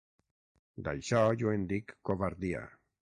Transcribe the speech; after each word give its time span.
D'això, 0.87 1.19
jo 1.41 1.53
en 1.57 1.67
dic 1.73 1.93
covardia. 2.11 2.65